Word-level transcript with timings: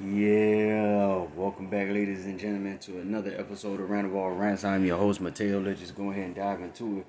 Yeah, 0.00 1.26
welcome 1.36 1.66
back, 1.66 1.88
ladies 1.88 2.24
and 2.24 2.38
gentlemen, 2.38 2.78
to 2.78 3.00
another 3.00 3.34
episode 3.38 3.78
of 3.78 3.90
Roundabout 3.90 4.30
Rants. 4.30 4.64
I'm 4.64 4.86
your 4.86 4.96
host, 4.96 5.20
Mateo. 5.20 5.60
Let's 5.60 5.80
just 5.80 5.94
go 5.94 6.10
ahead 6.10 6.24
and 6.24 6.34
dive 6.34 6.60
into 6.60 7.00
it. 7.00 7.06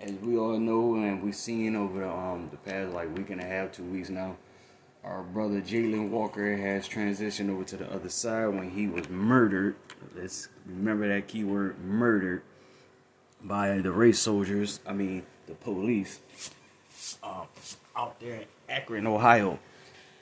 As 0.00 0.12
we 0.22 0.38
all 0.38 0.58
know, 0.58 0.94
and 0.94 1.22
we've 1.22 1.34
seen 1.34 1.76
over 1.76 2.00
the, 2.00 2.10
um, 2.10 2.48
the 2.50 2.56
past 2.56 2.94
like 2.94 3.14
week 3.14 3.30
and 3.30 3.40
a 3.40 3.44
half, 3.44 3.72
two 3.72 3.84
weeks 3.84 4.08
now, 4.08 4.36
our 5.04 5.22
brother 5.22 5.60
Jayland 5.60 6.10
Walker 6.10 6.56
has 6.56 6.88
transitioned 6.88 7.50
over 7.50 7.64
to 7.64 7.76
the 7.76 7.92
other 7.92 8.08
side 8.08 8.48
when 8.48 8.70
he 8.70 8.86
was 8.86 9.10
murdered. 9.10 9.76
Let's 10.14 10.48
remember 10.64 11.08
that 11.08 11.28
keyword 11.28 11.78
murdered 11.84 12.42
by 13.42 13.78
the 13.78 13.92
race 13.92 14.20
soldiers, 14.20 14.80
I 14.86 14.94
mean, 14.94 15.24
the 15.46 15.54
police, 15.54 16.20
um, 17.22 17.46
out 17.94 18.18
there 18.20 18.36
in 18.36 18.44
Akron, 18.68 19.06
Ohio. 19.06 19.58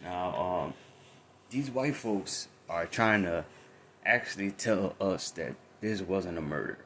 Now, 0.02 0.34
um, 0.34 0.74
these 1.54 1.70
white 1.70 1.94
folks 1.94 2.48
are 2.68 2.84
trying 2.84 3.22
to 3.22 3.44
actually 4.04 4.50
tell 4.50 4.96
us 5.00 5.30
that 5.30 5.54
this 5.80 6.02
wasn't 6.02 6.36
a 6.36 6.40
murder. 6.40 6.78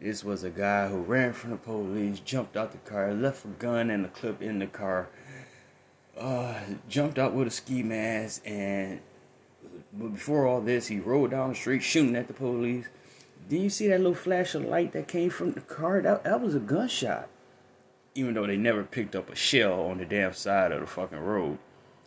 This 0.00 0.24
was 0.24 0.42
a 0.42 0.50
guy 0.50 0.88
who 0.88 0.96
ran 0.96 1.32
from 1.32 1.50
the 1.50 1.56
police, 1.56 2.18
jumped 2.18 2.56
out 2.56 2.72
the 2.72 2.78
car, 2.78 3.14
left 3.14 3.44
a 3.44 3.48
gun 3.48 3.90
and 3.90 4.04
a 4.04 4.08
clip 4.08 4.42
in 4.42 4.58
the 4.58 4.66
car, 4.66 5.08
uh, 6.18 6.58
jumped 6.88 7.16
out 7.16 7.32
with 7.32 7.46
a 7.46 7.52
ski 7.52 7.84
mask, 7.84 8.42
and 8.44 8.98
before 9.96 10.48
all 10.48 10.60
this, 10.60 10.88
he 10.88 10.98
rode 10.98 11.30
down 11.30 11.50
the 11.50 11.54
street 11.54 11.84
shooting 11.84 12.16
at 12.16 12.26
the 12.26 12.34
police. 12.34 12.86
Did 13.48 13.62
you 13.62 13.70
see 13.70 13.86
that 13.86 13.98
little 13.98 14.14
flash 14.16 14.56
of 14.56 14.64
light 14.64 14.90
that 14.92 15.06
came 15.06 15.30
from 15.30 15.52
the 15.52 15.60
car? 15.60 16.00
That, 16.00 16.24
that 16.24 16.40
was 16.40 16.56
a 16.56 16.60
gunshot. 16.60 17.28
Even 18.16 18.34
though 18.34 18.48
they 18.48 18.56
never 18.56 18.82
picked 18.82 19.14
up 19.14 19.30
a 19.30 19.36
shell 19.36 19.80
on 19.82 19.98
the 19.98 20.04
damn 20.04 20.32
side 20.32 20.72
of 20.72 20.80
the 20.80 20.86
fucking 20.88 21.20
road, 21.20 21.58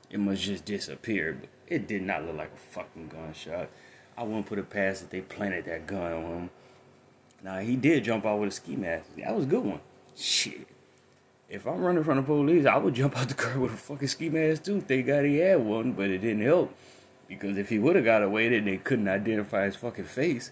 it 0.09 0.19
must 0.19 0.41
just 0.41 0.65
disappear. 0.65 1.37
But 1.39 1.49
it 1.67 1.87
did 1.87 2.03
not 2.03 2.25
look 2.25 2.35
like 2.35 2.51
a 2.53 2.73
fucking 2.73 3.09
gunshot. 3.09 3.69
I 4.17 4.23
wouldn't 4.23 4.45
put 4.45 4.59
it 4.59 4.69
past 4.69 5.01
that 5.01 5.11
they 5.11 5.21
planted 5.21 5.65
that 5.65 5.87
gun 5.87 6.13
on 6.13 6.23
him. 6.23 6.49
Now 7.43 7.59
he 7.59 7.75
did 7.75 8.03
jump 8.03 8.25
out 8.25 8.39
with 8.39 8.49
a 8.49 8.51
ski 8.51 8.75
mask. 8.75 9.05
That 9.17 9.35
was 9.35 9.45
a 9.45 9.47
good 9.47 9.63
one. 9.63 9.81
Shit. 10.15 10.67
If 11.49 11.67
I'm 11.67 11.81
running 11.81 12.03
from 12.03 12.17
the 12.17 12.23
police, 12.23 12.65
I 12.65 12.77
would 12.77 12.95
jump 12.95 13.17
out 13.17 13.27
the 13.27 13.33
car 13.35 13.59
with 13.59 13.73
a 13.73 13.77
fucking 13.77 14.07
ski 14.07 14.29
mask 14.29 14.63
too. 14.63 14.81
Thank 14.81 15.07
God 15.07 15.25
he 15.25 15.37
had 15.37 15.59
one, 15.59 15.91
but 15.91 16.09
it 16.09 16.19
didn't 16.19 16.43
help. 16.43 16.75
Because 17.27 17.57
if 17.57 17.69
he 17.69 17.79
would 17.79 17.95
have 17.95 18.05
got 18.05 18.23
away, 18.23 18.49
then 18.49 18.65
they 18.65 18.77
couldn't 18.77 19.07
identify 19.07 19.65
his 19.65 19.75
fucking 19.75 20.05
face. 20.05 20.51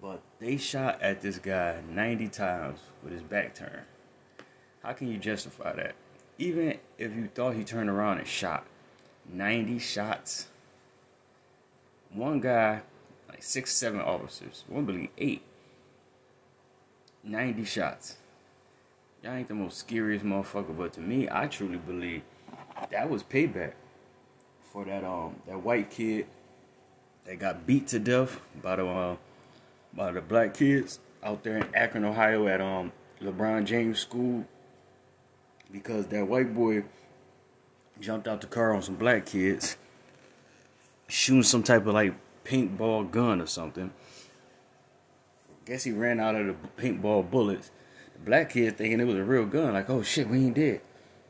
But 0.00 0.22
they 0.38 0.56
shot 0.56 1.02
at 1.02 1.20
this 1.20 1.38
guy 1.38 1.80
90 1.90 2.28
times 2.28 2.78
with 3.02 3.12
his 3.12 3.22
back 3.22 3.54
turned. 3.54 3.82
How 4.82 4.92
can 4.92 5.08
you 5.08 5.18
justify 5.18 5.74
that? 5.74 5.94
Even 6.38 6.78
if 6.96 7.14
you 7.14 7.28
thought 7.34 7.54
he 7.54 7.64
turned 7.64 7.90
around 7.90 8.18
and 8.18 8.26
shot 8.26 8.64
90 9.30 9.78
shots, 9.78 10.46
one 12.12 12.40
guy, 12.40 12.82
like 13.28 13.42
six, 13.42 13.72
seven 13.72 14.00
officers, 14.00 14.64
one 14.68 14.84
believe 14.84 15.10
eight, 15.18 15.42
90 17.24 17.64
shots. 17.64 18.16
Y'all 19.22 19.32
ain't 19.32 19.48
the 19.48 19.54
most 19.54 19.78
scariest 19.78 20.24
motherfucker, 20.24 20.76
but 20.76 20.92
to 20.92 21.00
me, 21.00 21.28
I 21.30 21.48
truly 21.48 21.78
believe 21.78 22.22
that 22.90 23.10
was 23.10 23.22
payback 23.22 23.72
for 24.72 24.84
that 24.84 25.02
um 25.04 25.36
that 25.46 25.62
white 25.62 25.90
kid 25.90 26.26
that 27.24 27.38
got 27.38 27.66
beat 27.66 27.88
to 27.88 27.98
death 27.98 28.40
by 28.62 28.76
the 28.76 28.86
uh, 28.86 29.16
by 29.92 30.12
the 30.12 30.20
black 30.20 30.54
kids 30.54 31.00
out 31.22 31.42
there 31.42 31.58
in 31.58 31.66
Akron, 31.74 32.04
Ohio, 32.04 32.46
at 32.46 32.60
um 32.60 32.92
LeBron 33.20 33.64
James 33.64 33.98
School, 33.98 34.44
because 35.70 36.06
that 36.08 36.26
white 36.26 36.54
boy 36.54 36.84
jumped 38.00 38.28
out 38.28 38.40
the 38.40 38.46
car 38.46 38.74
on 38.74 38.82
some 38.82 38.94
black 38.94 39.26
kids, 39.26 39.76
shooting 41.08 41.42
some 41.42 41.62
type 41.62 41.86
of 41.86 41.94
like 41.94 42.14
paintball 42.44 43.10
gun 43.10 43.40
or 43.40 43.46
something. 43.46 43.92
Guess 45.64 45.84
he 45.84 45.92
ran 45.92 46.20
out 46.20 46.34
of 46.34 46.46
the 46.46 46.82
paintball 46.82 47.30
bullets. 47.30 47.70
The 48.14 48.20
black 48.20 48.50
kid 48.50 48.78
thinking 48.78 49.00
it 49.00 49.04
was 49.04 49.16
a 49.16 49.24
real 49.24 49.44
gun, 49.44 49.74
like, 49.74 49.90
oh 49.90 50.02
shit, 50.02 50.28
we 50.28 50.46
ain't 50.46 50.54
dead. 50.54 50.80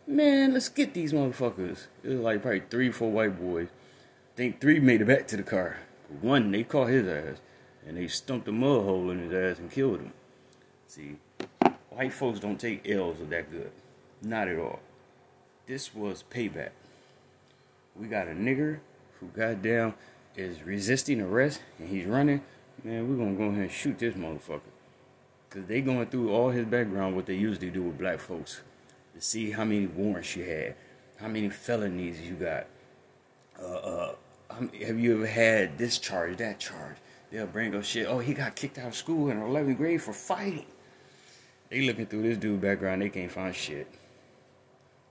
Man, 0.07 0.55
let's 0.55 0.69
get 0.69 0.95
these 0.95 1.13
motherfuckers. 1.13 1.87
It 2.03 2.09
was 2.09 2.21
like 2.21 2.41
probably 2.41 2.63
three, 2.71 2.91
four 2.91 3.11
white 3.11 3.39
boys. 3.39 3.69
I 3.69 4.37
think 4.37 4.61
three 4.61 4.81
made 4.81 5.03
it 5.03 5.07
back 5.07 5.27
to 5.29 5.37
the 5.37 5.43
car. 5.43 5.79
One, 6.21 6.51
they 6.51 6.65
caught 6.65 6.89
his 6.89 7.07
ass. 7.07 7.41
And 7.87 7.97
they 7.97 8.07
stumped 8.07 8.47
a 8.49 8.53
mud 8.53 8.85
hole 8.85 9.11
in 9.11 9.19
his 9.19 9.33
ass 9.33 9.59
and 9.59 9.71
killed 9.71 10.01
him. 10.01 10.13
See, 10.87 11.17
white 11.91 12.13
folks 12.13 12.39
don't 12.39 12.61
take 12.61 12.89
L's 12.89 13.21
of 13.21 13.31
that 13.31 13.51
good. 13.51 13.71
Not 14.23 14.49
at 14.49 14.59
all. 14.59 14.81
This 15.67 15.95
was 15.95 16.25
payback. 16.31 16.71
We 17.95 18.09
got 18.09 18.29
a 18.29 18.33
nigger 18.33 18.81
who 19.21 19.27
goddamn 19.29 19.95
is 20.37 20.63
resisting 20.63 21.21
arrest 21.21 21.61
and 21.79 21.89
he's 21.89 22.07
running. 22.07 22.43
Man, 22.83 23.09
we're 23.09 23.17
gonna 23.17 23.37
go 23.37 23.45
ahead 23.45 23.63
and 23.63 23.71
shoot 23.71 23.99
this 23.99 24.15
motherfucker. 24.15 24.61
Cause 25.51 25.63
they 25.67 25.81
going 25.81 26.07
through 26.07 26.31
all 26.33 26.51
his 26.51 26.67
background, 26.67 27.17
what 27.17 27.27
they 27.27 27.35
usually 27.35 27.71
do 27.71 27.83
with 27.83 27.99
black 27.99 28.21
folks 28.21 28.61
to 29.15 29.21
see 29.21 29.51
how 29.51 29.65
many 29.65 29.87
warrants 29.87 30.37
you 30.37 30.45
had, 30.45 30.75
how 31.17 31.29
many 31.29 31.49
felonies 31.49 32.21
you 32.21 32.35
got. 32.35 32.67
Uh, 33.61 33.65
uh, 33.65 34.15
have 34.87 34.99
you 34.99 35.17
ever 35.17 35.27
had 35.27 35.79
this 35.79 35.99
charge, 35.99 36.37
that 36.37 36.61
charge? 36.61 36.97
They'll 37.31 37.47
bring 37.47 37.75
up 37.75 37.85
shit. 37.85 38.07
Oh, 38.07 38.19
he 38.19 38.35
got 38.35 38.55
kicked 38.55 38.79
out 38.79 38.89
of 38.89 38.95
school 38.95 39.31
in 39.31 39.39
11th 39.39 39.77
grade 39.77 40.03
for 40.03 40.13
fighting. 40.13 40.67
They 41.71 41.83
looking 41.83 42.07
through 42.07 42.23
this 42.23 42.39
dude 42.39 42.61
background, 42.61 43.03
they 43.03 43.11
can't 43.11 43.31
find 43.31 43.55
shit. 43.55 43.87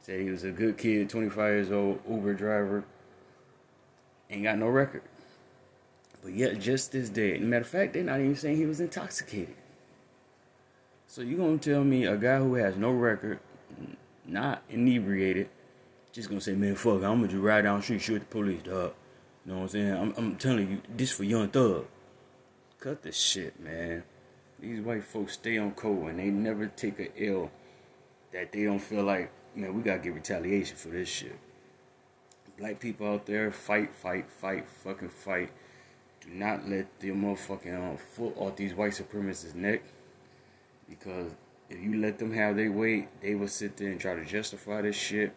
Said 0.08 0.22
he 0.22 0.30
was 0.30 0.46
a 0.46 0.52
good 0.52 0.78
kid, 0.78 1.10
25 1.10 1.38
years 1.38 1.70
old, 1.70 2.00
Uber 2.10 2.34
driver. 2.34 2.86
Ain't 4.30 4.44
got 4.44 4.58
no 4.58 4.68
record. 4.68 5.02
But 6.24 6.32
yet, 6.32 6.62
just 6.62 6.94
this 6.94 7.10
day, 7.10 7.38
matter 7.40 7.64
of 7.64 7.68
fact, 7.68 7.92
they're 7.92 8.04
not 8.04 8.22
even 8.22 8.38
saying 8.38 8.56
he 8.56 8.66
was 8.66 8.80
intoxicated. 8.80 9.56
So 11.08 11.22
you 11.22 11.36
gonna 11.36 11.58
tell 11.58 11.84
me 11.84 12.06
a 12.06 12.16
guy 12.16 12.38
who 12.38 12.54
has 12.54 12.78
no 12.78 12.92
record, 12.92 13.40
not 14.26 14.64
inebriated, 14.70 15.50
just 16.14 16.30
gonna 16.30 16.40
say, 16.40 16.56
man, 16.56 16.76
fuck, 16.76 17.04
I'm 17.04 17.18
gonna 17.20 17.28
just 17.28 17.44
ride 17.44 17.64
down 17.64 17.80
the 17.80 17.84
street, 17.84 18.00
shoot 18.00 18.20
the 18.20 18.26
police, 18.28 18.64
dog. 18.64 18.94
You 19.46 19.52
know 19.52 19.58
what 19.58 19.64
I'm 19.64 19.70
saying? 19.70 19.94
I'm, 19.94 20.14
I'm 20.16 20.36
telling 20.38 20.72
you, 20.72 20.82
this 20.88 21.12
for 21.12 21.26
young 21.26 21.50
thug. 21.50 21.86
Cut 22.80 23.04
the 23.04 23.12
shit, 23.12 23.60
man. 23.60 24.04
These 24.58 24.80
white 24.80 25.04
folks 25.04 25.34
stay 25.34 25.58
on 25.58 25.72
code 25.72 26.12
and 26.12 26.20
they 26.20 26.30
never 26.30 26.68
take 26.68 26.98
a 27.02 27.10
ill 27.22 27.52
that 28.32 28.54
they 28.54 28.64
don't 28.64 28.80
feel 28.80 29.04
like, 29.04 29.34
man, 29.56 29.74
we 29.76 29.82
gotta 29.82 30.00
get 30.00 30.14
retaliation 30.14 30.76
for 30.76 30.90
this 30.90 31.10
shit. 31.10 31.38
Black 32.58 32.80
people 32.80 33.08
out 33.08 33.26
there, 33.26 33.52
fight, 33.52 33.94
fight, 33.96 34.30
fight, 34.30 34.68
fucking 34.68 35.10
fight. 35.10 35.52
Do 36.22 36.30
not 36.30 36.68
let 36.68 37.00
the 37.00 37.12
motherfucking 37.12 37.92
um, 37.92 37.98
foot 37.98 38.34
off 38.36 38.56
these 38.56 38.74
white 38.74 38.94
supremacists' 38.94 39.54
neck. 39.54 39.84
Because 40.90 41.32
if 41.70 41.80
you 41.80 42.00
let 42.00 42.18
them 42.18 42.34
have 42.34 42.56
their 42.56 42.72
way, 42.72 43.10
they 43.22 43.36
will 43.36 43.48
sit 43.48 43.78
there 43.78 43.92
and 43.92 44.00
try 44.00 44.16
to 44.16 44.26
justify 44.26 44.82
this 44.82 44.96
shit 44.96 45.36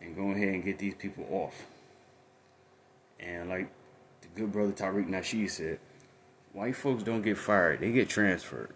and 0.00 0.16
go 0.16 0.30
ahead 0.30 0.48
and 0.48 0.64
get 0.64 0.78
these 0.78 0.94
people 0.94 1.26
off. 1.30 1.66
And 3.18 3.48
like 3.48 3.68
the 4.20 4.28
good 4.28 4.52
brother 4.52 4.72
Tariq 4.72 5.08
Nasheed 5.08 5.50
said, 5.50 5.78
white 6.52 6.76
folks 6.76 7.02
don't 7.02 7.22
get 7.22 7.38
fired, 7.38 7.80
they 7.80 7.92
get 7.92 8.08
transferred. 8.08 8.70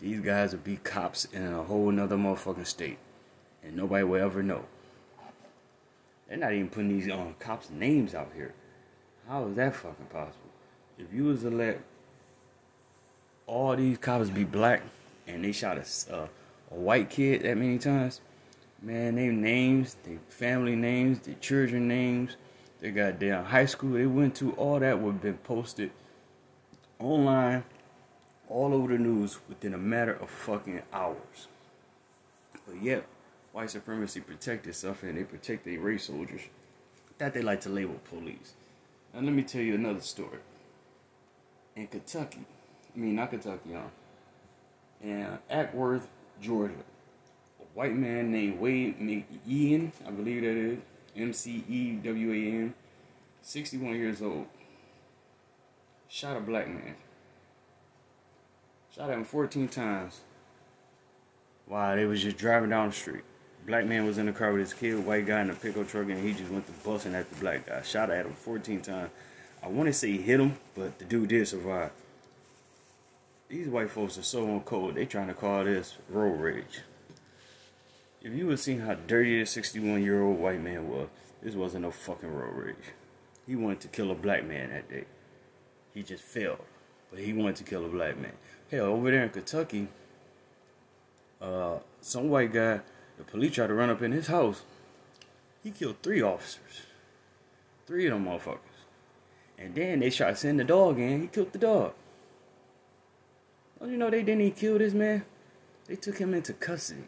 These 0.00 0.20
guys 0.20 0.52
will 0.52 0.60
be 0.60 0.76
cops 0.76 1.24
in 1.26 1.52
a 1.52 1.62
whole 1.62 1.88
another 1.88 2.16
motherfucking 2.16 2.66
state. 2.66 2.98
And 3.62 3.76
nobody 3.76 4.04
will 4.04 4.22
ever 4.22 4.42
know. 4.42 4.64
They're 6.28 6.36
not 6.36 6.52
even 6.52 6.68
putting 6.68 6.98
these 6.98 7.10
um, 7.10 7.34
cops' 7.38 7.70
names 7.70 8.14
out 8.14 8.32
here. 8.34 8.54
How 9.28 9.46
is 9.46 9.56
that 9.56 9.74
fucking 9.74 10.06
possible? 10.06 10.50
If 10.98 11.12
you 11.12 11.24
was 11.24 11.42
to 11.42 11.50
let 11.50 11.80
all 13.46 13.76
these 13.76 13.98
cops 13.98 14.30
be 14.30 14.44
black 14.44 14.82
and 15.26 15.44
they 15.44 15.52
shot 15.52 15.78
a, 15.78 16.28
a 16.70 16.74
white 16.74 17.10
kid 17.10 17.42
that 17.42 17.56
many 17.56 17.78
times, 17.78 18.20
man, 18.82 19.16
their 19.16 19.32
names, 19.32 19.96
their 20.04 20.18
family 20.28 20.76
names, 20.76 21.20
their 21.20 21.34
children 21.34 21.88
names, 21.88 22.36
their 22.80 22.90
goddamn 22.90 23.44
high 23.44 23.66
school 23.66 23.92
they 23.92 24.06
went 24.06 24.34
to, 24.36 24.52
all 24.52 24.80
that 24.80 25.00
would 25.00 25.12
have 25.14 25.22
been 25.22 25.38
posted 25.38 25.90
online, 26.98 27.64
all 28.48 28.72
over 28.74 28.92
the 28.92 28.98
news 28.98 29.38
within 29.48 29.74
a 29.74 29.78
matter 29.78 30.14
of 30.14 30.30
fucking 30.30 30.82
hours. 30.92 31.48
But 32.66 32.82
yet, 32.82 33.04
white 33.56 33.70
supremacy 33.70 34.20
protect 34.20 34.66
itself 34.66 35.02
and 35.02 35.16
they 35.16 35.24
protect 35.24 35.64
their 35.64 35.80
race 35.80 36.04
soldiers 36.04 36.42
that 37.16 37.32
they 37.32 37.40
like 37.40 37.58
to 37.58 37.70
label 37.70 37.98
police. 38.10 38.52
Now 39.14 39.20
let 39.20 39.32
me 39.32 39.44
tell 39.44 39.62
you 39.62 39.76
another 39.76 40.02
story. 40.02 40.40
In 41.74 41.86
Kentucky, 41.86 42.44
I 42.94 42.98
mean 42.98 43.16
not 43.16 43.30
Kentucky, 43.30 43.74
um, 43.74 43.90
in 45.02 45.38
Acworth, 45.50 46.06
Georgia, 46.38 46.74
a 47.58 47.64
white 47.72 47.96
man 47.96 48.30
named 48.30 48.60
Wade 48.60 49.00
McEwan, 49.00 49.90
I 50.06 50.10
believe 50.10 50.42
that 50.42 50.50
is, 50.50 50.78
M 51.16 51.32
C 51.32 51.64
E 51.66 51.92
W 51.92 52.32
A 52.32 52.58
N, 52.60 52.74
61 53.40 53.94
years 53.94 54.20
old, 54.20 54.48
shot 56.10 56.36
a 56.36 56.40
black 56.40 56.68
man. 56.68 56.94
Shot 58.94 59.08
him 59.08 59.24
14 59.24 59.68
times 59.68 60.20
while 61.64 61.96
they 61.96 62.04
was 62.04 62.22
just 62.22 62.36
driving 62.36 62.68
down 62.68 62.88
the 62.88 62.94
street. 62.94 63.24
Black 63.66 63.84
man 63.84 64.06
was 64.06 64.16
in 64.16 64.26
the 64.26 64.32
car 64.32 64.52
with 64.52 64.60
his 64.60 64.72
kid, 64.72 65.04
white 65.04 65.26
guy 65.26 65.40
in 65.40 65.50
a 65.50 65.54
pickup 65.54 65.88
truck, 65.88 66.08
and 66.08 66.22
he 66.22 66.32
just 66.32 66.52
went 66.52 66.66
to 66.66 66.72
busting 66.84 67.16
at 67.16 67.28
the 67.28 67.36
black 67.36 67.66
guy. 67.66 67.82
Shot 67.82 68.10
at 68.10 68.24
him 68.24 68.32
14 68.32 68.80
times. 68.80 69.10
I 69.60 69.68
want 69.68 69.88
to 69.88 69.92
say 69.92 70.12
he 70.12 70.22
hit 70.22 70.38
him, 70.38 70.56
but 70.76 71.00
the 71.00 71.04
dude 71.04 71.30
did 71.30 71.48
survive. 71.48 71.90
These 73.48 73.66
white 73.66 73.90
folks 73.90 74.18
are 74.18 74.22
so 74.22 74.48
on 74.48 74.60
cold. 74.60 74.94
They 74.94 75.04
trying 75.04 75.26
to 75.26 75.34
call 75.34 75.64
this 75.64 75.96
road 76.08 76.40
rage. 76.40 76.82
If 78.22 78.32
you 78.32 78.46
would 78.46 78.60
seen 78.60 78.80
how 78.80 78.94
dirty 78.94 79.40
this 79.40 79.50
61 79.50 80.02
year 80.02 80.22
old 80.22 80.38
white 80.38 80.60
man 80.60 80.88
was, 80.88 81.08
this 81.42 81.54
wasn't 81.56 81.82
no 81.82 81.90
fucking 81.90 82.32
road 82.32 82.54
rage. 82.54 82.76
He 83.48 83.56
wanted 83.56 83.80
to 83.80 83.88
kill 83.88 84.12
a 84.12 84.14
black 84.14 84.44
man 84.44 84.70
that 84.70 84.88
day. 84.88 85.04
He 85.92 86.04
just 86.04 86.22
failed, 86.22 86.64
but 87.10 87.18
he 87.18 87.32
wanted 87.32 87.56
to 87.56 87.64
kill 87.64 87.84
a 87.84 87.88
black 87.88 88.16
man. 88.16 88.32
Hell, 88.70 88.86
over 88.86 89.10
there 89.10 89.24
in 89.24 89.30
Kentucky, 89.30 89.88
uh, 91.40 91.78
some 92.00 92.28
white 92.28 92.52
guy, 92.52 92.80
the 93.18 93.24
police 93.24 93.54
tried 93.54 93.68
to 93.68 93.74
run 93.74 93.90
up 93.90 94.02
in 94.02 94.12
his 94.12 94.26
house. 94.26 94.62
He 95.62 95.70
killed 95.70 95.96
three 96.02 96.22
officers. 96.22 96.82
Three 97.86 98.06
of 98.06 98.12
them 98.12 98.26
motherfuckers. 98.26 98.58
And 99.58 99.74
then 99.74 100.00
they 100.00 100.10
tried 100.10 100.30
to 100.30 100.36
send 100.36 100.60
the 100.60 100.64
dog 100.64 100.98
in. 100.98 101.22
He 101.22 101.26
killed 101.28 101.52
the 101.52 101.58
dog. 101.58 101.94
Don't 103.80 103.90
you 103.90 103.96
know 103.96 104.10
they 104.10 104.22
didn't 104.22 104.42
even 104.42 104.52
kill 104.52 104.78
this 104.78 104.94
man? 104.94 105.24
They 105.86 105.96
took 105.96 106.18
him 106.18 106.34
into 106.34 106.52
custody. 106.52 107.04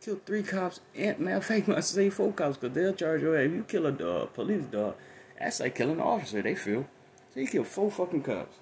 Killed 0.00 0.26
three 0.26 0.42
cops 0.42 0.80
and 0.96 1.18
matter 1.20 1.36
of 1.36 1.44
fact, 1.44 1.68
must 1.68 1.94
say 1.94 2.10
four 2.10 2.32
cops 2.32 2.56
because 2.56 2.74
they'll 2.74 2.92
charge 2.92 3.22
you. 3.22 3.34
If 3.34 3.52
you 3.52 3.64
kill 3.64 3.86
a 3.86 3.92
dog, 3.92 4.34
police 4.34 4.64
dog, 4.64 4.96
that's 5.38 5.60
like 5.60 5.74
killing 5.74 5.94
an 5.94 6.00
officer. 6.00 6.42
They 6.42 6.54
feel. 6.54 6.86
So 7.32 7.40
he 7.40 7.46
killed 7.46 7.68
four 7.68 7.90
fucking 7.90 8.22
cops, 8.22 8.56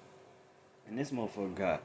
and 0.87 0.97
this 0.97 1.11
motherfucker 1.11 1.55
got, 1.55 1.83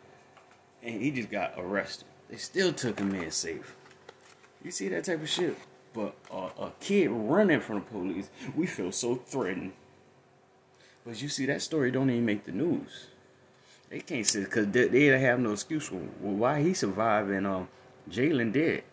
and 0.82 1.02
he 1.02 1.10
just 1.10 1.30
got 1.30 1.54
arrested. 1.56 2.06
They 2.28 2.36
still 2.36 2.72
took 2.72 3.00
him 3.00 3.14
in 3.14 3.30
safe. 3.30 3.75
You 4.64 4.70
see 4.70 4.88
that 4.88 5.04
type 5.04 5.22
of 5.22 5.28
shit? 5.28 5.56
But 5.92 6.14
a 6.30 6.70
kid 6.80 7.10
running 7.10 7.60
from 7.60 7.76
the 7.76 7.80
police, 7.82 8.28
we 8.54 8.66
feel 8.66 8.92
so 8.92 9.14
threatened. 9.14 9.72
But 11.06 11.22
you 11.22 11.28
see 11.28 11.46
that 11.46 11.62
story 11.62 11.90
don't 11.90 12.10
even 12.10 12.26
make 12.26 12.44
the 12.44 12.52
news. 12.52 13.06
They 13.88 14.00
can't 14.00 14.26
say 14.26 14.40
because 14.40 14.68
they, 14.68 14.88
they 14.88 15.06
have 15.06 15.38
no 15.38 15.52
excuse 15.52 15.86
for 15.86 15.96
why 15.96 16.62
he 16.62 16.74
survived 16.74 17.30
and 17.30 17.46
um 17.46 17.68
Jayland 18.10 18.52
did. 18.52 18.84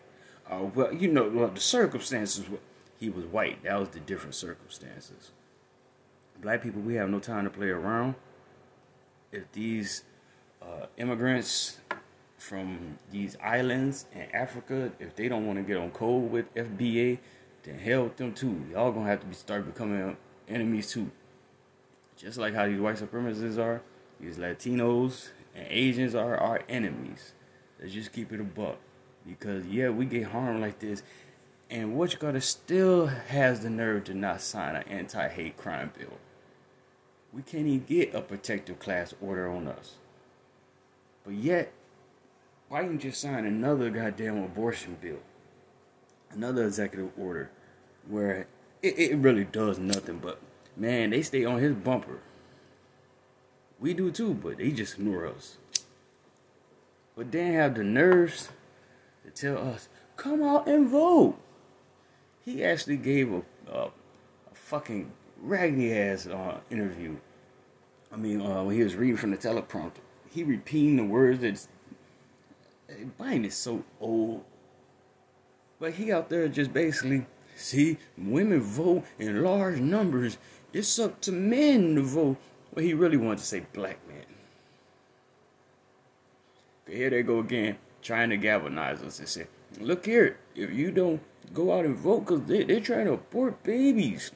Uh, 0.48 0.66
well, 0.74 0.92
you 0.92 1.08
know, 1.08 1.28
well, 1.28 1.48
the 1.48 1.60
circumstances. 1.60 2.44
He 3.00 3.10
was 3.10 3.24
white. 3.26 3.62
That 3.64 3.78
was 3.78 3.88
the 3.90 4.00
different 4.00 4.34
circumstances. 4.34 5.32
Black 6.40 6.62
people, 6.62 6.80
we 6.80 6.94
have 6.94 7.10
no 7.10 7.18
time 7.18 7.44
to 7.44 7.50
play 7.50 7.68
around. 7.68 8.14
If 9.32 9.50
these 9.52 10.04
uh, 10.62 10.86
immigrants 10.96 11.78
from 12.44 12.98
these 13.10 13.36
islands 13.42 14.04
in 14.12 14.22
Africa, 14.34 14.92
if 15.00 15.16
they 15.16 15.28
don't 15.28 15.46
want 15.46 15.58
to 15.58 15.62
get 15.62 15.78
on 15.78 15.90
code 15.90 16.30
with 16.30 16.54
FBA, 16.54 17.18
then 17.62 17.78
hell 17.78 18.04
with 18.04 18.16
them 18.16 18.34
too. 18.34 18.62
Y'all 18.70 18.92
gonna 18.92 19.06
have 19.06 19.20
to 19.20 19.26
be 19.26 19.34
start 19.34 19.64
becoming 19.64 20.16
enemies 20.46 20.90
too. 20.90 21.10
Just 22.16 22.36
like 22.36 22.54
how 22.54 22.66
these 22.66 22.80
white 22.80 22.96
supremacists 22.96 23.58
are, 23.58 23.80
these 24.20 24.36
Latinos 24.36 25.30
and 25.54 25.66
Asians 25.70 26.14
are 26.14 26.36
our 26.36 26.62
enemies. 26.68 27.32
Let's 27.80 27.94
just 27.94 28.12
keep 28.12 28.30
it 28.30 28.40
a 28.40 28.44
buck. 28.44 28.76
Because 29.26 29.64
yeah, 29.66 29.88
we 29.88 30.04
get 30.04 30.24
harmed 30.24 30.60
like 30.60 30.80
this, 30.80 31.02
and 31.70 31.96
what 31.96 32.12
you 32.12 32.18
gotta 32.18 32.42
still 32.42 33.06
has 33.06 33.60
the 33.60 33.70
nerve 33.70 34.04
to 34.04 34.14
not 34.14 34.42
sign 34.42 34.76
an 34.76 34.86
anti-hate 34.86 35.56
crime 35.56 35.92
bill. 35.98 36.18
We 37.32 37.40
can't 37.40 37.66
even 37.66 37.84
get 37.86 38.14
a 38.14 38.20
protective 38.20 38.78
class 38.78 39.14
order 39.22 39.48
on 39.48 39.66
us. 39.66 39.94
But 41.24 41.34
yet, 41.34 41.72
why 42.68 42.82
didn't 42.82 43.04
you 43.04 43.12
sign 43.12 43.44
another 43.44 43.90
goddamn 43.90 44.42
abortion 44.42 44.96
bill? 45.00 45.18
Another 46.30 46.66
executive 46.66 47.10
order 47.18 47.50
where 48.08 48.46
it, 48.82 48.98
it 48.98 49.16
really 49.16 49.44
does 49.44 49.78
nothing 49.78 50.18
but 50.18 50.40
man, 50.76 51.10
they 51.10 51.22
stay 51.22 51.44
on 51.44 51.60
his 51.60 51.74
bumper. 51.74 52.20
We 53.78 53.94
do 53.94 54.10
too, 54.10 54.34
but 54.34 54.58
they 54.58 54.70
just 54.70 54.98
ignore 54.98 55.26
us. 55.26 55.58
But 57.16 57.30
they 57.30 57.52
have 57.52 57.74
the 57.74 57.84
nerves 57.84 58.48
to 59.24 59.30
tell 59.30 59.58
us, 59.58 59.88
come 60.16 60.42
out 60.42 60.66
and 60.66 60.88
vote. 60.88 61.36
He 62.44 62.64
actually 62.64 62.96
gave 62.96 63.32
a, 63.32 63.42
a, 63.70 63.84
a 63.86 64.54
fucking 64.54 65.12
raggedy 65.40 65.96
ass 65.96 66.26
uh, 66.26 66.58
interview. 66.70 67.16
I 68.12 68.16
mean, 68.16 68.40
uh, 68.40 68.62
when 68.62 68.76
he 68.76 68.82
was 68.82 68.96
reading 68.96 69.16
from 69.16 69.30
the 69.30 69.36
teleprompter, 69.36 70.00
he 70.30 70.42
repeating 70.42 70.96
the 70.96 71.04
words 71.04 71.40
that 71.40 71.66
Biden 73.18 73.46
is 73.46 73.54
so 73.54 73.84
old. 74.00 74.44
But 75.80 75.94
he 75.94 76.12
out 76.12 76.28
there 76.28 76.48
just 76.48 76.72
basically, 76.72 77.26
see, 77.56 77.98
women 78.16 78.60
vote 78.60 79.04
in 79.18 79.42
large 79.42 79.80
numbers. 79.80 80.38
It's 80.72 80.98
up 80.98 81.20
to 81.22 81.32
men 81.32 81.96
to 81.96 82.02
vote. 82.02 82.36
Well, 82.72 82.84
he 82.84 82.94
really 82.94 83.16
wanted 83.16 83.38
to 83.38 83.44
say 83.44 83.66
black 83.72 83.98
men. 84.08 84.24
Here 86.88 87.10
they 87.10 87.22
go 87.22 87.38
again 87.38 87.78
trying 88.02 88.30
to 88.30 88.36
galvanize 88.36 89.02
us 89.02 89.18
and 89.18 89.28
say, 89.28 89.46
look 89.80 90.04
here, 90.04 90.36
if 90.54 90.70
you 90.70 90.90
don't 90.90 91.22
go 91.52 91.72
out 91.76 91.86
and 91.86 91.96
vote, 91.96 92.20
because 92.20 92.42
they, 92.42 92.62
they're 92.64 92.80
trying 92.80 93.06
to 93.06 93.14
abort 93.14 93.62
babies. 93.62 94.30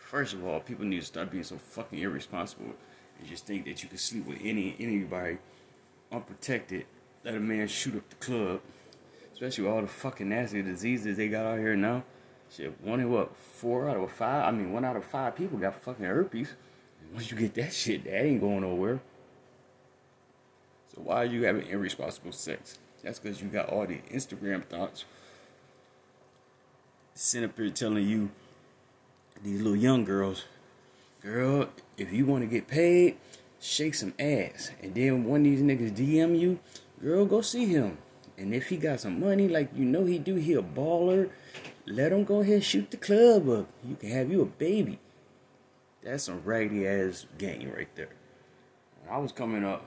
First 0.00 0.34
of 0.34 0.44
all, 0.44 0.60
people 0.60 0.84
need 0.84 1.00
to 1.00 1.06
stop 1.06 1.30
being 1.30 1.44
so 1.44 1.58
fucking 1.58 1.98
irresponsible 1.98 2.74
and 3.18 3.28
just 3.28 3.46
think 3.46 3.64
that 3.66 3.82
you 3.82 3.88
can 3.88 3.98
sleep 3.98 4.26
with 4.26 4.38
any 4.42 4.76
anybody 4.78 5.38
unprotected. 6.12 6.86
Let 7.26 7.34
a 7.34 7.40
man 7.40 7.66
shoot 7.66 7.96
up 7.96 8.08
the 8.08 8.14
club, 8.24 8.60
especially 9.32 9.64
with 9.64 9.72
all 9.72 9.80
the 9.80 9.88
fucking 9.88 10.28
nasty 10.28 10.62
diseases 10.62 11.16
they 11.16 11.26
got 11.26 11.44
out 11.44 11.58
here 11.58 11.74
now. 11.74 12.04
Shit, 12.48 12.80
one 12.80 13.00
in 13.00 13.10
what, 13.10 13.36
four 13.36 13.90
out 13.90 13.96
of 13.96 14.12
five? 14.12 14.44
I 14.44 14.56
mean, 14.56 14.72
one 14.72 14.84
out 14.84 14.94
of 14.94 15.04
five 15.04 15.34
people 15.34 15.58
got 15.58 15.74
fucking 15.82 16.04
herpes. 16.04 16.54
And 17.02 17.12
once 17.12 17.28
you 17.28 17.36
get 17.36 17.54
that 17.54 17.72
shit, 17.72 18.04
that 18.04 18.24
ain't 18.24 18.40
going 18.40 18.60
nowhere. 18.60 19.00
So 20.94 21.00
why 21.02 21.16
are 21.16 21.24
you 21.24 21.44
having 21.44 21.66
irresponsible 21.66 22.30
sex? 22.30 22.78
That's 23.02 23.18
because 23.18 23.42
you 23.42 23.48
got 23.48 23.70
all 23.70 23.88
the 23.88 23.98
Instagram 24.12 24.64
thoughts 24.64 25.04
sitting 27.12 27.48
up 27.48 27.58
here 27.58 27.70
telling 27.70 28.08
you, 28.08 28.30
these 29.42 29.60
little 29.60 29.74
young 29.74 30.04
girls, 30.04 30.44
girl, 31.22 31.70
if 31.98 32.12
you 32.12 32.24
want 32.24 32.44
to 32.44 32.46
get 32.46 32.68
paid, 32.68 33.16
shake 33.60 33.94
some 33.94 34.14
ass. 34.16 34.70
And 34.80 34.94
then 34.94 35.24
one 35.24 35.40
of 35.40 35.44
these 35.44 35.62
niggas 35.62 35.96
DM 35.96 36.38
you, 36.38 36.60
girl, 37.00 37.24
go 37.24 37.40
see 37.40 37.66
him. 37.66 37.98
And 38.38 38.54
if 38.54 38.68
he 38.68 38.76
got 38.76 39.00
some 39.00 39.20
money, 39.20 39.48
like 39.48 39.70
you 39.74 39.84
know 39.84 40.04
he 40.04 40.18
do, 40.18 40.34
he 40.34 40.54
a 40.54 40.62
baller, 40.62 41.30
let 41.86 42.12
him 42.12 42.24
go 42.24 42.40
ahead 42.40 42.64
shoot 42.64 42.90
the 42.90 42.96
club 42.96 43.48
up. 43.48 43.66
You 43.84 43.96
can 43.96 44.10
have 44.10 44.30
you 44.30 44.42
a 44.42 44.46
baby. 44.46 44.98
That's 46.02 46.24
some 46.24 46.42
raggedy 46.44 46.86
ass 46.86 47.26
game 47.38 47.72
right 47.74 47.88
there. 47.96 48.10
When 49.02 49.14
I 49.14 49.18
was 49.18 49.32
coming 49.32 49.64
up, 49.64 49.84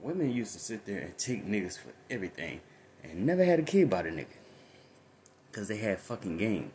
women 0.00 0.32
used 0.32 0.52
to 0.54 0.58
sit 0.58 0.86
there 0.86 1.00
and 1.00 1.18
take 1.18 1.46
niggas 1.46 1.78
for 1.78 1.90
everything 2.10 2.60
and 3.02 3.26
never 3.26 3.44
had 3.44 3.60
a 3.60 3.62
kid 3.62 3.90
by 3.90 4.02
the 4.02 4.10
nigga. 4.10 4.26
Because 5.50 5.68
they 5.68 5.76
had 5.76 6.00
fucking 6.00 6.38
game. 6.38 6.72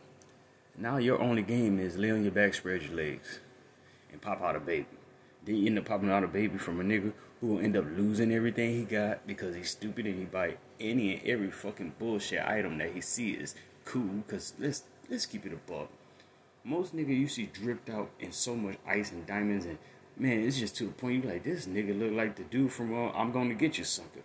Now 0.76 0.96
your 0.96 1.20
only 1.20 1.42
game 1.42 1.78
is 1.78 1.98
lay 1.98 2.10
on 2.10 2.22
your 2.22 2.32
back, 2.32 2.54
spread 2.54 2.82
your 2.82 2.94
legs, 2.94 3.40
and 4.10 4.20
pop 4.20 4.40
out 4.40 4.56
a 4.56 4.60
baby. 4.60 4.86
Then 5.44 5.56
you 5.56 5.66
end 5.66 5.78
up 5.78 5.86
popping 5.86 6.10
out 6.10 6.24
a 6.24 6.28
baby 6.28 6.58
from 6.58 6.80
a 6.80 6.84
nigga 6.84 7.12
who 7.40 7.48
will 7.48 7.60
end 7.60 7.76
up 7.76 7.84
losing 7.96 8.32
everything 8.32 8.70
he 8.70 8.84
got 8.84 9.26
because 9.26 9.56
he's 9.56 9.70
stupid 9.70 10.06
and 10.06 10.18
he 10.18 10.24
buy 10.24 10.56
any 10.78 11.14
and 11.14 11.26
every 11.26 11.50
fucking 11.50 11.94
bullshit 11.98 12.46
item 12.46 12.78
that 12.78 12.92
he 12.92 13.00
sees 13.00 13.54
cool. 13.84 14.22
Cause 14.28 14.54
let's 14.58 14.84
let's 15.10 15.26
keep 15.26 15.44
it 15.44 15.52
a 15.52 15.70
buck. 15.70 15.88
Most 16.64 16.94
nigga 16.94 17.08
you 17.08 17.26
see 17.26 17.46
dripped 17.46 17.90
out 17.90 18.10
in 18.20 18.30
so 18.30 18.54
much 18.54 18.76
ice 18.86 19.10
and 19.10 19.26
diamonds 19.26 19.66
and 19.66 19.78
man, 20.16 20.40
it's 20.40 20.58
just 20.58 20.76
to 20.76 20.84
the 20.84 20.92
point 20.92 21.24
you 21.24 21.30
like 21.30 21.42
this 21.42 21.66
nigga 21.66 21.98
look 21.98 22.12
like 22.12 22.36
the 22.36 22.44
dude 22.44 22.72
from 22.72 22.94
uh, 22.94 23.10
I'm 23.10 23.32
gonna 23.32 23.54
get 23.54 23.78
you 23.78 23.84
sucker. 23.84 24.22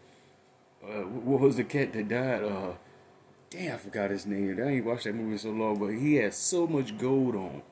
Uh, 0.84 1.02
what 1.02 1.42
was 1.42 1.56
the 1.58 1.64
cat 1.64 1.94
that 1.94 2.08
died? 2.08 2.44
Uh, 2.44 2.74
damn, 3.50 3.74
I 3.74 3.78
forgot 3.78 4.12
his 4.12 4.28
name. 4.28 4.60
I 4.62 4.68
ain't 4.68 4.86
watched 4.86 5.06
that 5.06 5.16
movie 5.16 5.38
so 5.38 5.50
long, 5.50 5.80
but 5.80 5.88
he 5.88 6.16
had 6.16 6.36
so 6.36 6.68
much 6.68 6.98
gold 6.98 7.36
on. 7.36 7.64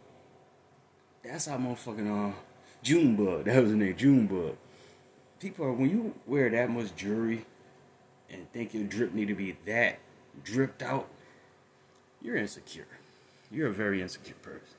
That's 1.23 1.45
how 1.45 1.57
motherfucking 1.57 2.31
uh 2.31 2.33
Junebug. 2.85 3.45
That 3.45 3.61
was 3.63 3.71
his 3.71 3.79
name, 3.79 3.97
Junebug. 3.97 4.55
People 5.39 5.65
are 5.65 5.73
when 5.73 5.89
you 5.89 6.13
wear 6.27 6.49
that 6.51 6.69
much 6.69 6.95
jewelry 6.95 7.45
and 8.29 8.49
think 8.53 8.73
your 8.73 8.83
drip 8.83 9.13
need 9.13 9.27
to 9.27 9.35
be 9.35 9.57
that 9.65 9.99
dripped 10.43 10.81
out, 10.81 11.07
you're 12.21 12.37
insecure. 12.37 12.87
You're 13.51 13.69
a 13.69 13.73
very 13.73 14.01
insecure 14.01 14.35
person. 14.41 14.77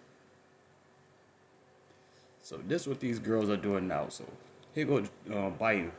So 2.43 2.61
this 2.67 2.83
is 2.83 2.89
what 2.89 3.01
these 3.01 3.19
girls 3.19 3.51
are 3.51 3.57
doing 3.57 3.89
now. 3.89 4.09
So 4.09 4.25
here 4.73 4.85
go 4.85 4.99
uh, 4.99 5.51
Biden. 5.61 5.91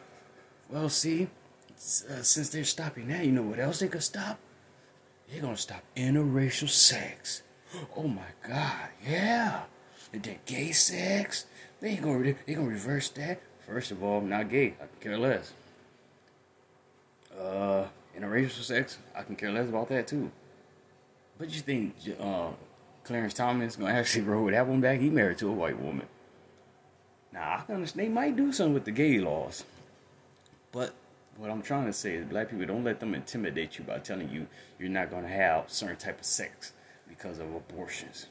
Well, 0.70 0.88
see, 0.90 1.28
uh, 1.74 2.22
since 2.22 2.50
they're 2.50 2.64
stopping 2.64 3.10
that, 3.10 3.26
you 3.26 3.34
know 3.34 3.44
what 3.44 3.60
else 3.60 3.80
they 3.80 3.90
could 3.90 4.04
stop? 4.04 4.40
They're 5.30 5.42
gonna 5.42 5.58
stop 5.58 5.84
interracial 5.96 6.70
sex. 6.70 7.44
Oh 7.98 8.08
my 8.08 8.32
God, 8.48 8.90
yeah. 9.06 9.64
And 10.14 10.24
then 10.24 10.38
gay 10.46 10.72
sex. 10.72 11.46
They 11.80 11.90
ain't 11.90 12.02
gonna 12.02 12.36
they 12.46 12.54
gonna 12.54 12.68
reverse 12.68 13.10
that. 13.10 13.40
First 13.66 13.92
of 13.92 14.04
all, 14.04 14.20
I'm 14.20 14.30
not 14.30 14.50
gay. 14.50 14.76
I 14.82 14.86
can 14.86 15.00
care 15.02 15.18
less. 15.18 15.54
Uh, 17.38 17.86
interracial 18.18 18.64
sex, 18.64 18.98
I 19.16 19.22
can 19.24 19.36
care 19.36 19.52
less 19.52 19.70
about 19.70 19.90
that 19.90 20.08
too. 20.08 20.32
But 21.38 21.50
you 21.50 21.62
think 21.62 21.96
uh, 22.20 22.50
Clarence 23.04 23.34
Thomas 23.36 23.76
gonna 23.76 23.94
actually 23.94 24.24
roll 24.26 24.46
with 24.46 24.54
that 24.54 24.66
one 24.68 24.82
back? 24.82 25.00
He 25.00 25.10
married 25.10 25.38
to 25.40 25.50
a 25.50 25.54
white 25.54 25.80
woman. 25.80 26.08
Now 27.32 27.60
I 27.60 27.66
can 27.66 27.76
understand 27.76 28.08
they 28.08 28.12
might 28.12 28.36
do 28.36 28.52
something 28.52 28.74
with 28.74 28.86
the 28.86 28.92
gay 28.92 29.20
laws, 29.20 29.64
but 30.72 30.94
what 31.38 31.52
I'm 31.52 31.62
trying 31.62 31.86
to 31.86 31.94
say 31.94 32.16
is 32.16 32.26
black 32.26 32.50
people 32.50 32.66
don't 32.66 32.84
let 32.84 33.00
them 33.00 33.14
intimidate 33.14 33.78
you 33.78 33.84
by 33.84 34.00
telling 34.00 34.30
you 34.32 34.48
you're 34.80 34.90
not 34.90 35.12
gonna 35.12 35.28
have 35.28 35.66
certain 35.72 35.98
type 35.98 36.20
of 36.20 36.26
sex 36.26 36.72
because 37.08 37.38
of 37.38 37.54
abortions. 37.54 38.26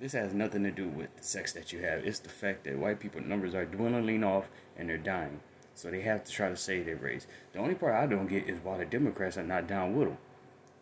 This 0.00 0.12
has 0.12 0.32
nothing 0.32 0.62
to 0.64 0.70
do 0.70 0.88
with 0.88 1.14
the 1.14 1.22
sex 1.22 1.52
that 1.52 1.74
you 1.74 1.80
have. 1.80 2.06
It's 2.06 2.20
the 2.20 2.30
fact 2.30 2.64
that 2.64 2.78
white 2.78 3.00
people 3.00 3.20
numbers 3.20 3.54
are 3.54 3.66
dwindling 3.66 4.24
off 4.24 4.48
and 4.78 4.88
they're 4.88 4.96
dying. 4.96 5.40
So 5.74 5.90
they 5.90 6.00
have 6.00 6.24
to 6.24 6.32
try 6.32 6.48
to 6.48 6.56
save 6.56 6.86
their 6.86 6.96
race. 6.96 7.26
The 7.52 7.58
only 7.58 7.74
part 7.74 7.94
I 7.94 8.06
don't 8.06 8.26
get 8.26 8.48
is 8.48 8.60
why 8.64 8.78
the 8.78 8.86
Democrats 8.86 9.36
are 9.36 9.42
not 9.42 9.66
down 9.66 9.94
with 9.94 10.08
them. 10.08 10.18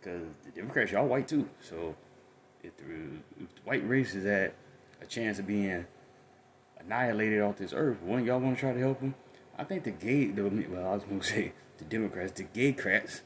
Because 0.00 0.22
the 0.44 0.52
Democrats, 0.52 0.92
y'all 0.92 1.08
white 1.08 1.26
too. 1.26 1.48
So 1.60 1.96
if 2.62 2.76
the, 2.76 2.84
if 3.40 3.54
the 3.56 3.60
white 3.64 3.88
race 3.88 4.14
is 4.14 4.24
at 4.24 4.54
a 5.02 5.06
chance 5.06 5.40
of 5.40 5.48
being 5.48 5.84
annihilated 6.78 7.40
off 7.42 7.56
this 7.56 7.72
earth, 7.72 8.00
wouldn't 8.02 8.26
y'all 8.28 8.38
want 8.38 8.56
to 8.56 8.60
try 8.60 8.72
to 8.72 8.78
help 8.78 9.00
them? 9.00 9.16
I 9.58 9.64
think 9.64 9.82
the 9.82 9.90
gay, 9.90 10.26
the, 10.26 10.44
well, 10.70 10.92
I 10.92 10.94
was 10.94 11.02
going 11.02 11.20
to 11.22 11.26
say 11.26 11.52
the 11.78 11.84
Democrats, 11.84 12.32
the 12.32 12.44
gay 12.44 12.72
crats, 12.72 13.22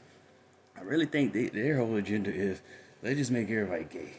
I 0.75 0.81
really 0.81 1.05
think 1.05 1.33
they, 1.33 1.49
their 1.49 1.77
whole 1.77 1.95
agenda 1.95 2.33
is 2.33 2.63
let's 3.03 3.17
just 3.17 3.29
make 3.29 3.51
everybody 3.51 3.83
gay. 3.83 4.13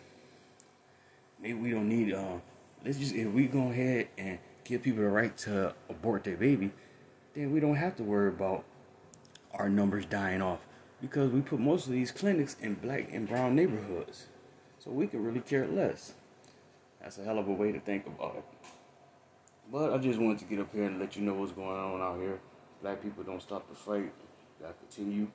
Maybe 1.45 1.59
we 1.59 1.71
don't 1.73 1.91
need, 1.91 2.15
uh, 2.15 2.39
let's 2.87 2.99
just, 2.99 3.15
if 3.15 3.31
we 3.31 3.47
go 3.49 3.71
ahead 3.71 4.09
and 4.17 4.39
give 4.65 4.83
people 4.83 5.03
the 5.03 5.11
right 5.11 5.37
to 5.37 5.75
abort 5.91 6.25
their 6.25 6.39
baby, 6.39 6.71
then 7.35 7.53
we 7.53 7.61
don't 7.61 7.75
have 7.75 7.97
to 7.97 8.03
worry 8.03 8.29
about 8.29 8.65
our 9.53 9.69
numbers 9.69 10.07
dying 10.07 10.41
off 10.41 10.61
because 11.03 11.31
we 11.31 11.43
put 11.43 11.61
most 11.61 11.87
of 11.87 11.93
these 11.93 12.11
clinics 12.11 12.57
in 12.63 12.73
black 12.73 13.13
and 13.13 13.29
brown 13.29 13.55
neighborhoods. 13.55 14.29
So 14.79 14.91
we 14.91 15.07
can 15.07 15.23
really 15.23 15.41
care 15.41 15.67
less. 15.67 16.15
That's 17.03 17.19
a 17.19 17.25
hell 17.25 17.39
of 17.39 17.47
a 17.47 17.53
way 17.53 17.73
to 17.73 17.81
think 17.81 18.07
about 18.07 18.37
it. 18.37 18.45
But 19.71 19.93
I 19.93 19.99
just 19.99 20.19
wanted 20.19 20.39
to 20.39 20.45
get 20.47 20.61
up 20.61 20.73
here 20.73 20.85
and 20.85 20.99
let 20.99 21.15
you 21.15 21.21
know 21.21 21.35
what's 21.35 21.53
going 21.53 21.79
on 21.79 22.01
out 22.01 22.21
here. 22.21 22.41
Black 22.81 23.03
people 23.03 23.23
don't 23.23 23.43
stop 23.43 23.69
the 23.69 23.75
fight. 23.75 24.11
Gotta 24.63 24.73
continue. 24.89 25.29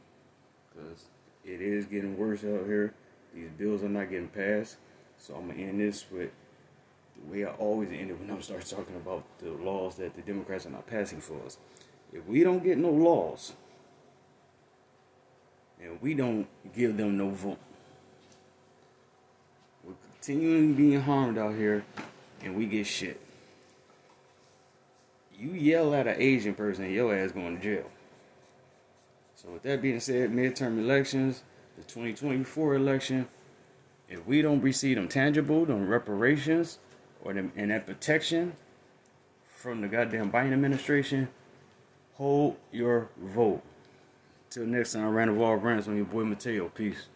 Because 0.74 1.04
it 1.46 1.62
is 1.62 1.86
getting 1.86 2.18
worse 2.18 2.44
out 2.44 2.66
here. 2.66 2.96
These 3.32 3.50
bills 3.60 3.84
are 3.84 3.89
not 3.89 4.10
getting 4.10 4.30
passed. 4.30 4.78
So 5.20 5.36
I'm 5.36 5.48
gonna 5.48 5.60
end 5.60 5.80
this 5.80 6.06
with 6.10 6.32
the 7.16 7.32
way 7.32 7.46
I 7.46 7.52
always 7.52 7.90
end 7.92 8.10
it 8.10 8.20
when 8.20 8.32
I 8.32 8.40
start 8.42 8.66
talking 8.66 8.96
about 8.96 9.24
the 9.40 9.52
laws 9.52 9.96
that 9.96 10.16
the 10.16 10.22
Democrats 10.22 10.66
are 10.66 10.72
not 10.72 10.88
passing 10.88 11.22
for 11.22 11.40
us. 11.46 11.58
If 12.12 12.26
we 12.26 12.44
don't 12.44 12.64
get 12.64 12.78
no 12.78 12.90
laws, 12.90 13.54
and 15.82 16.02
we 16.02 16.14
don't 16.14 16.48
give 16.76 16.98
them 16.98 17.18
no 17.18 17.30
vote, 17.30 17.60
we're 19.84 19.94
continuing 20.14 20.74
being 20.74 21.02
harmed 21.02 21.38
out 21.38 21.56
here, 21.56 21.84
and 22.42 22.56
we 22.56 22.66
get 22.66 22.88
shit. 22.88 23.20
You 25.38 25.52
yell 25.52 25.94
at 25.94 26.08
an 26.08 26.16
Asian 26.18 26.54
person, 26.54 26.90
your 26.92 27.16
ass 27.16 27.32
going 27.32 27.58
to 27.58 27.64
jail. 27.64 27.90
So 29.36 29.50
with 29.52 29.64
that 29.64 29.82
being 29.82 30.02
said, 30.02 30.32
midterm 30.32 30.80
elections, 30.80 31.44
the 31.78 31.84
2024 31.84 32.76
election, 32.76 33.28
if 34.10 34.25
we 34.25 34.42
don't 34.42 34.62
receive 34.62 34.96
them 34.96 35.08
tangible, 35.08 35.66
them 35.66 35.88
reparations, 35.88 36.80
or 37.22 37.34
them 37.34 37.51
and 37.56 37.72
that 37.72 37.86
protection 37.86 38.54
from 39.46 39.82
the 39.82 39.88
goddamn 39.88 40.32
Biden 40.32 40.54
administration, 40.54 41.28
hold 42.13 42.58
your 42.72 43.10
vote. 43.18 43.62
Till 44.50 44.66
next 44.66 44.94
time, 44.94 45.10
Roundabout 45.10 45.56
Rants 45.56 45.88
on 45.88 45.96
your 45.96 46.06
boy 46.06 46.24
Mateo. 46.24 46.70
Peace. 46.70 47.08